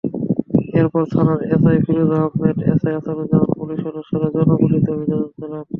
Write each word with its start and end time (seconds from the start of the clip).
এরপর 0.79 1.03
থানার 1.13 1.39
SI 1.47 1.77
Firoz 1.85 2.11
Ahmed, 2.17 2.57
ASI 2.63 2.93
আসাদুজ্জামানসহ 2.99 3.57
পুলিশ 3.59 3.77
সদস্যরা 3.85 4.27
যৌনপল্লিতে 4.35 4.89
অভিযান 4.93 5.21
চালান। 5.33 5.63